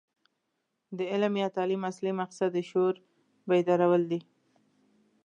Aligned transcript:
د 0.97 0.99
علم 1.11 1.33
یا 1.43 1.47
تعلیم 1.57 1.81
اصلي 1.91 2.11
مقصد 2.21 2.49
د 2.53 2.57
شعور 2.69 2.95
بیدارول 3.49 4.03
دي. 4.11 4.21